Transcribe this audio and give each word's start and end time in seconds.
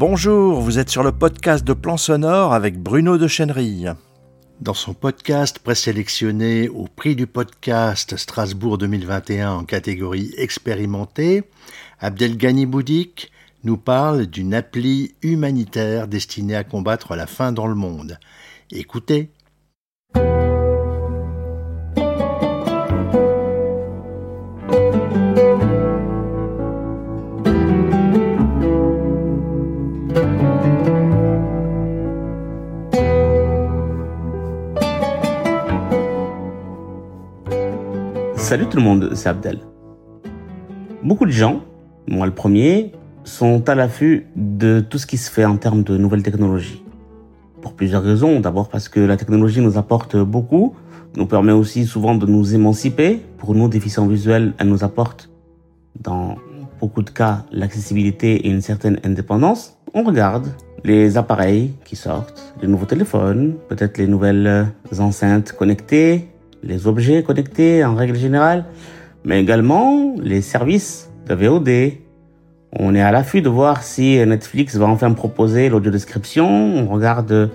Bonjour, 0.00 0.62
vous 0.62 0.78
êtes 0.78 0.88
sur 0.88 1.02
le 1.02 1.12
podcast 1.12 1.62
de 1.62 1.74
Plan 1.74 1.98
Sonore 1.98 2.54
avec 2.54 2.78
Bruno 2.78 3.18
de 3.18 3.28
Chenerille. 3.28 3.92
Dans 4.62 4.72
son 4.72 4.94
podcast 4.94 5.58
présélectionné 5.58 6.70
au 6.70 6.86
prix 6.86 7.14
du 7.14 7.26
podcast 7.26 8.16
Strasbourg 8.16 8.78
2021 8.78 9.52
en 9.52 9.64
catégorie 9.64 10.32
expérimentée, 10.38 11.42
Abdelghani 11.98 12.64
Boudik 12.64 13.30
nous 13.62 13.76
parle 13.76 14.24
d'une 14.24 14.54
appli 14.54 15.16
humanitaire 15.20 16.08
destinée 16.08 16.56
à 16.56 16.64
combattre 16.64 17.14
la 17.14 17.26
faim 17.26 17.52
dans 17.52 17.66
le 17.66 17.74
monde. 17.74 18.18
Écoutez. 18.70 19.28
Salut 38.50 38.66
tout 38.66 38.78
le 38.78 38.82
monde, 38.82 39.10
c'est 39.14 39.28
Abdel. 39.28 39.60
Beaucoup 41.04 41.24
de 41.24 41.30
gens, 41.30 41.60
moi 42.08 42.26
le 42.26 42.34
premier, 42.34 42.90
sont 43.22 43.68
à 43.68 43.76
l'affût 43.76 44.26
de 44.34 44.80
tout 44.80 44.98
ce 44.98 45.06
qui 45.06 45.18
se 45.18 45.30
fait 45.30 45.44
en 45.44 45.56
termes 45.56 45.84
de 45.84 45.96
nouvelles 45.96 46.24
technologies. 46.24 46.82
Pour 47.62 47.74
plusieurs 47.74 48.02
raisons. 48.02 48.40
D'abord 48.40 48.68
parce 48.68 48.88
que 48.88 48.98
la 48.98 49.16
technologie 49.16 49.60
nous 49.60 49.78
apporte 49.78 50.16
beaucoup, 50.16 50.74
nous 51.16 51.26
permet 51.26 51.52
aussi 51.52 51.86
souvent 51.86 52.16
de 52.16 52.26
nous 52.26 52.52
émanciper. 52.52 53.20
Pour 53.38 53.54
nous, 53.54 53.68
déficients 53.68 54.08
visuels, 54.08 54.52
elle 54.58 54.66
nous 54.66 54.82
apporte, 54.82 55.30
dans 56.00 56.34
beaucoup 56.80 57.02
de 57.02 57.10
cas, 57.10 57.44
l'accessibilité 57.52 58.34
et 58.34 58.50
une 58.50 58.62
certaine 58.62 58.98
indépendance. 59.04 59.78
On 59.94 60.02
regarde 60.02 60.48
les 60.82 61.16
appareils 61.16 61.74
qui 61.84 61.94
sortent, 61.94 62.52
les 62.60 62.66
nouveaux 62.66 62.86
téléphones, 62.86 63.54
peut-être 63.68 63.96
les 63.96 64.08
nouvelles 64.08 64.66
enceintes 64.98 65.52
connectées, 65.52 66.26
les 66.62 66.86
objets 66.86 67.22
connectés 67.22 67.84
en 67.84 67.94
règle 67.94 68.16
générale, 68.16 68.64
mais 69.24 69.40
également 69.40 70.14
les 70.20 70.40
services 70.40 71.10
de 71.26 71.34
VOD. 71.34 71.92
On 72.72 72.94
est 72.94 73.02
à 73.02 73.10
l'affût 73.10 73.42
de 73.42 73.48
voir 73.48 73.82
si 73.82 74.24
Netflix 74.24 74.76
va 74.76 74.86
enfin 74.86 75.12
proposer 75.12 75.68
l'audio-description. 75.68 76.46
On 76.48 76.86
regarde 76.86 77.50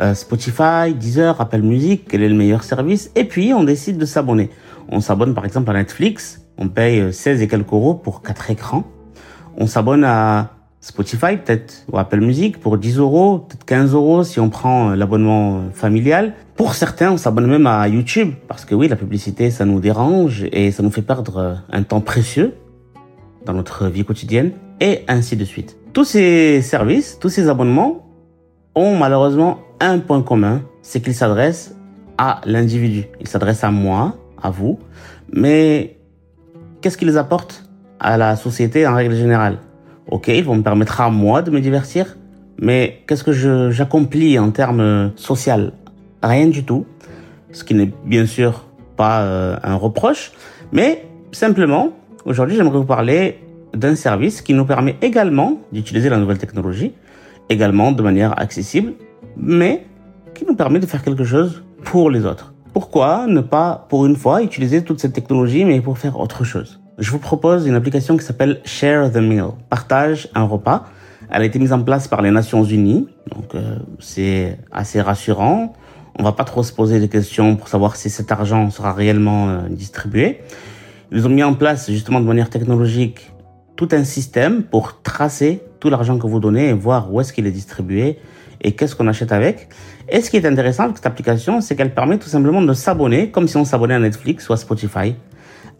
euh, 0.00 0.14
Spotify, 0.14 0.94
Deezer, 0.94 1.40
Apple 1.40 1.62
Music, 1.62 2.06
quel 2.08 2.22
est 2.22 2.28
le 2.28 2.34
meilleur 2.34 2.64
service. 2.64 3.10
Et 3.14 3.24
puis, 3.24 3.52
on 3.54 3.64
décide 3.64 3.98
de 3.98 4.04
s'abonner. 4.04 4.50
On 4.88 5.00
s'abonne 5.00 5.34
par 5.34 5.44
exemple 5.44 5.70
à 5.70 5.74
Netflix. 5.74 6.42
On 6.56 6.68
paye 6.68 7.12
16 7.12 7.42
et 7.42 7.48
quelques 7.48 7.72
euros 7.72 7.94
pour 7.94 8.22
4 8.22 8.50
écrans. 8.50 8.84
On 9.56 9.66
s'abonne 9.66 10.04
à 10.04 10.57
Spotify 10.80 11.36
peut-être 11.36 11.84
ou 11.90 11.98
Apple 11.98 12.20
Music 12.20 12.60
pour 12.60 12.78
10 12.78 12.98
euros, 12.98 13.38
peut-être 13.40 13.64
15 13.64 13.94
euros 13.94 14.22
si 14.22 14.38
on 14.38 14.48
prend 14.48 14.90
euh, 14.90 14.94
l'abonnement 14.96 15.58
euh, 15.58 15.70
familial. 15.72 16.34
Pour 16.56 16.74
certains, 16.74 17.12
on 17.12 17.16
s'abonne 17.16 17.46
même 17.46 17.66
à 17.66 17.88
YouTube 17.88 18.34
parce 18.46 18.64
que 18.64 18.74
oui, 18.74 18.86
la 18.88 18.96
publicité, 18.96 19.50
ça 19.50 19.64
nous 19.64 19.80
dérange 19.80 20.46
et 20.52 20.70
ça 20.70 20.82
nous 20.82 20.90
fait 20.90 21.02
perdre 21.02 21.36
euh, 21.38 21.54
un 21.72 21.82
temps 21.82 22.00
précieux 22.00 22.54
dans 23.44 23.54
notre 23.54 23.88
vie 23.88 24.04
quotidienne 24.04 24.52
et 24.80 25.04
ainsi 25.08 25.36
de 25.36 25.44
suite. 25.44 25.76
Tous 25.92 26.04
ces 26.04 26.62
services, 26.62 27.18
tous 27.18 27.28
ces 27.28 27.48
abonnements 27.48 28.06
ont 28.76 28.96
malheureusement 28.96 29.58
un 29.80 29.98
point 29.98 30.22
commun, 30.22 30.62
c'est 30.82 31.00
qu'ils 31.00 31.14
s'adressent 31.14 31.74
à 32.18 32.40
l'individu. 32.44 33.06
Ils 33.20 33.28
s'adressent 33.28 33.64
à 33.64 33.70
moi, 33.70 34.16
à 34.40 34.50
vous, 34.50 34.78
mais 35.32 35.98
qu'est-ce 36.80 36.96
qu'ils 36.96 37.18
apportent 37.18 37.68
à 37.98 38.16
la 38.16 38.36
société 38.36 38.86
en 38.86 38.94
règle 38.94 39.16
générale? 39.16 39.58
Ok, 40.10 40.28
ils 40.28 40.44
vont 40.44 40.56
me 40.56 40.62
permettre 40.62 41.00
à 41.00 41.10
moi 41.10 41.42
de 41.42 41.50
me 41.50 41.60
divertir, 41.60 42.16
mais 42.60 43.02
qu'est-ce 43.06 43.24
que 43.24 43.70
j'accomplis 43.70 44.38
en 44.38 44.50
termes 44.50 45.12
social? 45.16 45.72
Rien 46.22 46.48
du 46.48 46.64
tout. 46.64 46.86
Ce 47.52 47.64
qui 47.64 47.74
n'est 47.74 47.90
bien 48.04 48.26
sûr 48.26 48.66
pas 48.96 49.20
euh, 49.22 49.56
un 49.62 49.76
reproche, 49.76 50.32
mais 50.72 51.06
simplement, 51.32 51.92
aujourd'hui, 52.24 52.56
j'aimerais 52.56 52.78
vous 52.78 52.84
parler 52.84 53.38
d'un 53.74 53.94
service 53.94 54.42
qui 54.42 54.54
nous 54.54 54.64
permet 54.64 54.96
également 55.02 55.58
d'utiliser 55.72 56.08
la 56.08 56.18
nouvelle 56.18 56.38
technologie, 56.38 56.92
également 57.48 57.92
de 57.92 58.02
manière 58.02 58.38
accessible, 58.38 58.94
mais 59.36 59.86
qui 60.34 60.44
nous 60.44 60.54
permet 60.54 60.80
de 60.80 60.86
faire 60.86 61.02
quelque 61.02 61.24
chose 61.24 61.62
pour 61.84 62.10
les 62.10 62.26
autres. 62.26 62.52
Pourquoi 62.72 63.26
ne 63.26 63.40
pas, 63.40 63.86
pour 63.88 64.04
une 64.04 64.16
fois, 64.16 64.42
utiliser 64.42 64.82
toute 64.82 65.00
cette 65.00 65.12
technologie, 65.12 65.64
mais 65.64 65.80
pour 65.80 65.98
faire 65.98 66.18
autre 66.20 66.44
chose? 66.44 66.77
Je 66.98 67.12
vous 67.12 67.18
propose 67.18 67.66
une 67.66 67.76
application 67.76 68.16
qui 68.16 68.24
s'appelle 68.24 68.60
Share 68.64 69.10
the 69.12 69.18
Meal, 69.18 69.50
partage 69.70 70.28
un 70.34 70.42
repas. 70.42 70.86
Elle 71.30 71.42
a 71.42 71.44
été 71.44 71.58
mise 71.58 71.72
en 71.72 71.82
place 71.82 72.08
par 72.08 72.22
les 72.22 72.30
Nations 72.30 72.64
Unies, 72.64 73.06
donc 73.34 73.54
euh, 73.54 73.76
c'est 74.00 74.58
assez 74.72 75.00
rassurant. 75.00 75.74
On 76.18 76.24
va 76.24 76.32
pas 76.32 76.44
trop 76.44 76.64
se 76.64 76.72
poser 76.72 76.98
des 76.98 77.08
questions 77.08 77.54
pour 77.54 77.68
savoir 77.68 77.94
si 77.94 78.10
cet 78.10 78.32
argent 78.32 78.70
sera 78.70 78.92
réellement 78.92 79.48
euh, 79.48 79.68
distribué. 79.68 80.40
Ils 81.12 81.24
ont 81.26 81.30
mis 81.30 81.44
en 81.44 81.54
place 81.54 81.88
justement 81.90 82.20
de 82.20 82.26
manière 82.26 82.50
technologique 82.50 83.30
tout 83.76 83.88
un 83.92 84.02
système 84.02 84.64
pour 84.64 85.00
tracer 85.02 85.62
tout 85.78 85.90
l'argent 85.90 86.18
que 86.18 86.26
vous 86.26 86.40
donnez 86.40 86.70
et 86.70 86.72
voir 86.72 87.12
où 87.12 87.20
est-ce 87.20 87.32
qu'il 87.32 87.46
est 87.46 87.52
distribué 87.52 88.18
et 88.60 88.72
qu'est-ce 88.72 88.96
qu'on 88.96 89.06
achète 89.06 89.30
avec. 89.30 89.68
Et 90.08 90.20
ce 90.20 90.30
qui 90.30 90.36
est 90.36 90.46
intéressant 90.46 90.84
avec 90.84 90.96
cette 90.96 91.06
application, 91.06 91.60
c'est 91.60 91.76
qu'elle 91.76 91.94
permet 91.94 92.18
tout 92.18 92.28
simplement 92.28 92.60
de 92.60 92.72
s'abonner, 92.72 93.30
comme 93.30 93.46
si 93.46 93.56
on 93.56 93.64
s'abonnait 93.64 93.94
à 93.94 94.00
Netflix 94.00 94.48
ou 94.48 94.52
à 94.52 94.56
Spotify, 94.56 95.14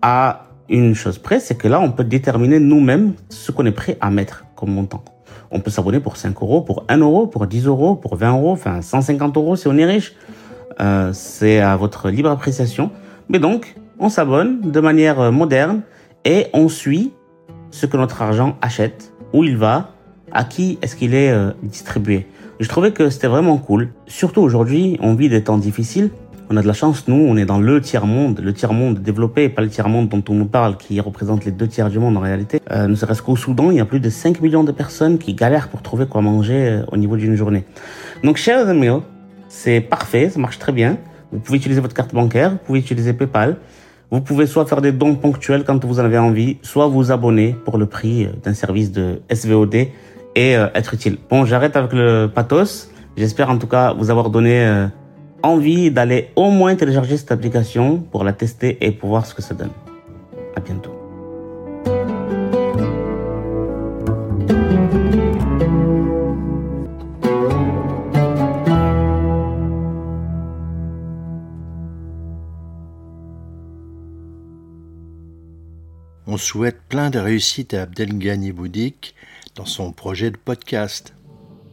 à 0.00 0.46
une 0.68 0.94
chose 0.94 1.18
près, 1.18 1.40
c'est 1.40 1.56
que 1.56 1.68
là, 1.68 1.80
on 1.80 1.90
peut 1.90 2.04
déterminer 2.04 2.60
nous-mêmes 2.60 3.14
ce 3.28 3.52
qu'on 3.52 3.66
est 3.66 3.72
prêt 3.72 3.98
à 4.00 4.10
mettre 4.10 4.44
comme 4.54 4.70
montant. 4.70 5.04
On 5.50 5.60
peut 5.60 5.70
s'abonner 5.70 6.00
pour 6.00 6.16
5 6.16 6.40
euros, 6.40 6.62
pour 6.62 6.84
1 6.88 6.98
euro, 6.98 7.26
pour 7.26 7.46
10 7.46 7.66
euros, 7.66 7.94
pour 7.94 8.16
20 8.16 8.32
euros, 8.32 8.52
enfin 8.52 8.80
150 8.80 9.36
euros 9.36 9.56
si 9.56 9.68
on 9.68 9.76
est 9.76 9.84
riche. 9.84 10.14
Euh, 10.80 11.12
c'est 11.12 11.60
à 11.60 11.76
votre 11.76 12.08
libre 12.08 12.30
appréciation. 12.30 12.90
Mais 13.28 13.38
donc, 13.38 13.74
on 13.98 14.08
s'abonne 14.08 14.60
de 14.62 14.80
manière 14.80 15.20
euh, 15.20 15.30
moderne 15.30 15.82
et 16.24 16.46
on 16.54 16.68
suit 16.68 17.12
ce 17.70 17.86
que 17.86 17.96
notre 17.96 18.22
argent 18.22 18.56
achète, 18.62 19.12
où 19.32 19.44
il 19.44 19.56
va, 19.56 19.90
à 20.32 20.44
qui 20.44 20.78
est-ce 20.80 20.96
qu'il 20.96 21.14
est, 21.14 21.30
euh, 21.30 21.50
distribué. 21.62 22.26
Je 22.60 22.68
trouvais 22.68 22.92
que 22.92 23.10
c'était 23.10 23.26
vraiment 23.26 23.58
cool. 23.58 23.90
Surtout 24.06 24.40
aujourd'hui, 24.40 24.98
on 25.02 25.14
vit 25.14 25.28
des 25.28 25.42
temps 25.44 25.58
difficiles 25.58 26.10
on 26.52 26.56
a 26.58 26.62
de 26.62 26.66
la 26.66 26.74
chance, 26.74 27.08
nous, 27.08 27.16
on 27.16 27.36
est 27.38 27.46
dans 27.46 27.58
le 27.58 27.80
tiers-monde, 27.80 28.40
le 28.42 28.52
tiers-monde 28.52 28.98
développé, 28.98 29.48
pas 29.48 29.62
le 29.62 29.68
tiers-monde 29.68 30.10
dont 30.10 30.22
on 30.28 30.34
nous 30.34 30.46
parle, 30.46 30.76
qui 30.76 31.00
représente 31.00 31.46
les 31.46 31.50
deux 31.50 31.66
tiers 31.66 31.88
du 31.88 31.98
monde 31.98 32.16
en 32.18 32.20
réalité. 32.20 32.60
Euh, 32.70 32.88
ne 32.88 32.94
serait-ce 32.94 33.22
qu'au 33.22 33.36
Soudan, 33.36 33.70
il 33.70 33.78
y 33.78 33.80
a 33.80 33.86
plus 33.86 34.00
de 34.00 34.10
5 34.10 34.42
millions 34.42 34.62
de 34.62 34.72
personnes 34.72 35.16
qui 35.16 35.32
galèrent 35.32 35.68
pour 35.68 35.80
trouver 35.80 36.04
quoi 36.04 36.20
manger 36.20 36.68
euh, 36.68 36.82
au 36.92 36.98
niveau 36.98 37.16
d'une 37.16 37.36
journée. 37.36 37.64
Donc 38.22 38.36
Share 38.36 38.66
the 38.66 38.76
Meal, 38.76 39.00
c'est 39.48 39.80
parfait, 39.80 40.28
ça 40.28 40.38
marche 40.38 40.58
très 40.58 40.72
bien. 40.72 40.98
Vous 41.32 41.38
pouvez 41.38 41.56
utiliser 41.56 41.80
votre 41.80 41.94
carte 41.94 42.14
bancaire, 42.14 42.50
vous 42.50 42.58
pouvez 42.58 42.80
utiliser 42.80 43.14
PayPal. 43.14 43.56
Vous 44.10 44.20
pouvez 44.20 44.46
soit 44.46 44.66
faire 44.66 44.82
des 44.82 44.92
dons 44.92 45.14
ponctuels 45.14 45.64
quand 45.64 45.82
vous 45.86 46.00
en 46.00 46.04
avez 46.04 46.18
envie, 46.18 46.58
soit 46.60 46.86
vous 46.86 47.12
abonner 47.12 47.56
pour 47.64 47.78
le 47.78 47.86
prix 47.86 48.26
euh, 48.26 48.28
d'un 48.44 48.52
service 48.52 48.92
de 48.92 49.22
SVOD 49.30 49.74
et 50.34 50.52
être 50.52 50.94
utile. 50.94 51.18
Bon, 51.30 51.44
j'arrête 51.44 51.76
avec 51.76 51.92
le 51.92 52.26
pathos. 52.26 52.90
J'espère 53.18 53.50
en 53.50 53.58
tout 53.58 53.66
cas 53.66 53.92
vous 53.92 54.10
avoir 54.10 54.30
donné 54.30 54.88
envie 55.42 55.90
d'aller 55.90 56.30
au 56.36 56.50
moins 56.50 56.74
télécharger 56.74 57.16
cette 57.16 57.32
application 57.32 57.98
pour 57.98 58.24
la 58.24 58.32
tester 58.32 58.78
et 58.80 58.92
pour 58.92 59.10
voir 59.10 59.26
ce 59.26 59.34
que 59.34 59.42
ça 59.42 59.54
donne. 59.54 59.70
À 60.56 60.60
bientôt. 60.60 60.92
On 76.32 76.38
souhaite 76.38 76.80
plein 76.88 77.10
de 77.10 77.18
réussite 77.18 77.74
à 77.74 77.82
Abdelghani 77.82 78.52
Boudik 78.52 79.14
dans 79.54 79.66
son 79.66 79.92
projet 79.92 80.30
de 80.30 80.38
podcast. 80.38 81.12